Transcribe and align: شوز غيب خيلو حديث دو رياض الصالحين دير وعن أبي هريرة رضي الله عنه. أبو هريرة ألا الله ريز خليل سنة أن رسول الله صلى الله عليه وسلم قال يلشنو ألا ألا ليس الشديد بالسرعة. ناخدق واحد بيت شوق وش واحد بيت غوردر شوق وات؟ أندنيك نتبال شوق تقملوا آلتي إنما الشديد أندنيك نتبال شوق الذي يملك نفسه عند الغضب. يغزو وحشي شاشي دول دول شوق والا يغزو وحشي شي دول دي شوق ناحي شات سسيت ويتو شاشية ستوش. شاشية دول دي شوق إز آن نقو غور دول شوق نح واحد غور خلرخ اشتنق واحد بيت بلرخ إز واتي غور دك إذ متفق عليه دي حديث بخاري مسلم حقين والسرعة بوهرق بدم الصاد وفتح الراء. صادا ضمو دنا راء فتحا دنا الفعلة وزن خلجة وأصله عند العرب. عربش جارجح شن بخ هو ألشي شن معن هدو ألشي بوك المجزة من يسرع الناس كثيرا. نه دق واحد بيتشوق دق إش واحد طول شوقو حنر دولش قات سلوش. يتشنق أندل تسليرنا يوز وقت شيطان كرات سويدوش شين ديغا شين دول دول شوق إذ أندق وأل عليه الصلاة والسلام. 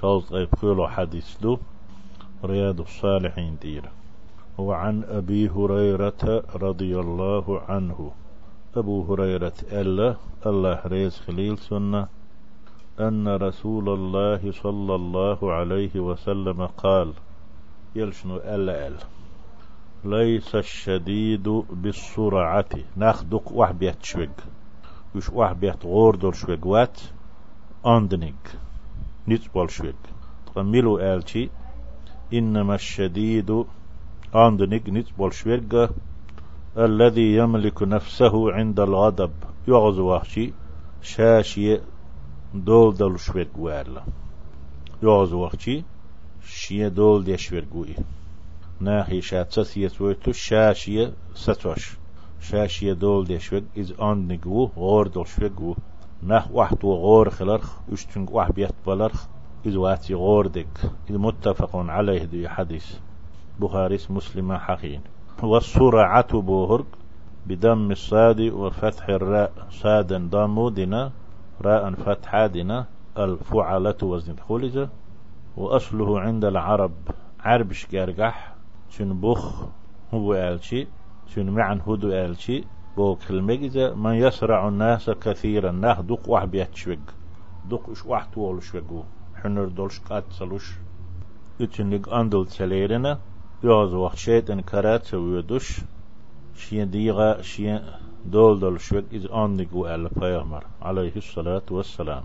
شوز 0.00 0.32
غيب 0.32 0.48
خيلو 0.60 0.88
حديث 0.88 1.38
دو 1.42 1.58
رياض 2.44 2.80
الصالحين 2.80 3.56
دير 3.62 3.84
وعن 4.58 5.04
أبي 5.04 5.48
هريرة 5.48 6.42
رضي 6.54 7.00
الله 7.00 7.60
عنه. 7.68 8.10
أبو 8.76 8.96
هريرة 9.08 9.52
ألا 9.72 10.16
الله 10.46 10.80
ريز 10.86 11.18
خليل 11.18 11.58
سنة 11.58 12.08
أن 13.00 13.28
رسول 13.28 13.88
الله 13.88 14.52
صلى 14.52 14.94
الله 14.94 15.52
عليه 15.52 16.00
وسلم 16.00 16.66
قال 16.66 17.12
يلشنو 17.96 18.36
ألا 18.36 18.86
ألا 18.88 19.04
ليس 20.04 20.54
الشديد 20.54 21.48
بالسرعة. 21.70 22.72
ناخدق 22.96 23.52
واحد 23.52 23.78
بيت 23.78 24.02
شوق 24.02 24.36
وش 25.14 25.30
واحد 25.30 25.60
بيت 25.60 25.86
غوردر 25.86 26.32
شوق 26.32 26.66
وات؟ 26.66 27.00
أندنيك 27.86 28.67
نتبال 29.28 29.70
شوق 29.70 30.00
تقملوا 30.46 31.14
آلتي 31.14 31.50
إنما 32.32 32.74
الشديد 32.74 33.64
أندنيك 34.34 34.88
نتبال 34.88 35.32
شوق 35.34 35.90
الذي 36.78 37.36
يملك 37.36 37.82
نفسه 37.82 38.52
عند 38.52 38.80
الغضب. 38.80 39.32
يغزو 39.68 40.14
وحشي 40.14 40.52
شاشي 41.02 41.80
دول 42.54 42.94
دول 42.94 43.20
شوق 43.20 43.52
والا 43.58 44.02
يغزو 45.02 45.44
وحشي 45.44 45.84
شي 46.46 46.88
دول 46.88 47.24
دي 47.24 47.36
شوق 47.36 47.86
ناحي 48.80 49.20
شات 49.20 49.52
سسيت 49.52 50.00
ويتو 50.00 50.32
شاشية 50.32 51.12
ستوش. 51.34 51.96
شاشية 52.40 52.92
دول 52.92 53.24
دي 53.24 53.38
شوق 53.38 53.62
إز 53.78 53.92
آن 54.00 54.28
نقو 54.28 54.64
غور 54.76 55.06
دول 55.06 55.26
شوق 55.26 55.76
نح 56.22 56.48
واحد 56.52 56.78
غور 56.84 57.30
خلرخ 57.30 57.78
اشتنق 57.92 58.32
واحد 58.32 58.54
بيت 58.54 58.74
بلرخ 58.86 59.26
إز 59.66 59.76
واتي 59.76 60.14
غور 60.14 60.46
دك 60.46 60.78
إذ 61.10 61.18
متفق 61.18 61.76
عليه 61.76 62.24
دي 62.24 62.48
حديث 62.48 62.96
بخاري 63.60 63.98
مسلم 64.10 64.52
حقين 64.52 65.00
والسرعة 65.42 66.40
بوهرق 66.40 66.86
بدم 67.46 67.90
الصاد 67.90 68.40
وفتح 68.40 69.08
الراء. 69.08 69.52
صادا 69.70 70.28
ضمو 70.30 70.68
دنا 70.68 71.12
راء 71.62 71.90
فتحا 71.90 72.46
دنا 72.46 72.86
الفعلة 73.18 73.94
وزن 74.02 74.36
خلجة 74.48 74.88
وأصله 75.56 76.20
عند 76.20 76.44
العرب. 76.44 76.92
عربش 77.40 77.86
جارجح 77.92 78.54
شن 78.90 79.20
بخ 79.20 79.64
هو 80.14 80.34
ألشي 80.34 80.86
شن 81.26 81.50
معن 81.50 81.80
هدو 81.86 82.08
ألشي 82.12 82.64
بوك 82.96 83.30
المجزة 83.30 83.94
من 83.94 84.14
يسرع 84.14 84.68
الناس 84.68 85.10
كثيرا. 85.10 85.70
نه 85.70 86.00
دق 86.00 86.28
واحد 86.28 86.50
بيتشوق 86.50 86.98
دق 87.70 87.90
إش 87.90 88.06
واحد 88.06 88.30
طول 88.34 88.62
شوقو 88.62 89.02
حنر 89.34 89.64
دولش 89.64 90.00
قات 90.00 90.24
سلوش. 90.30 90.72
يتشنق 91.60 92.14
أندل 92.14 92.46
تسليرنا 92.46 93.18
يوز 93.62 93.94
وقت 93.94 94.16
شيطان 94.16 94.60
كرات 94.60 95.04
سويدوش 95.04 95.80
شين 96.56 96.90
ديغا 96.90 97.42
شين 97.42 97.80
دول 98.26 98.60
دول 98.60 98.80
شوق 98.80 99.04
إذ 99.12 99.26
أندق 99.32 99.74
وأل 99.74 100.10
عليه 100.82 101.16
الصلاة 101.16 101.62
والسلام. 101.70 102.22